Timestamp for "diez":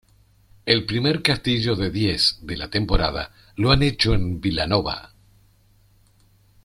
1.91-2.39